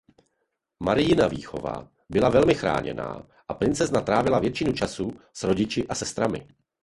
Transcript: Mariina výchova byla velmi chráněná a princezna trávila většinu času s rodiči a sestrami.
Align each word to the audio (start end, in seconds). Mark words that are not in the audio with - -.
Mariina 0.83 1.27
výchova 1.27 1.87
byla 2.09 2.29
velmi 2.29 2.53
chráněná 2.55 3.27
a 3.47 3.53
princezna 3.53 4.01
trávila 4.01 4.39
většinu 4.39 4.73
času 4.73 5.11
s 5.33 5.43
rodiči 5.43 5.87
a 5.87 5.95
sestrami. 5.95 6.47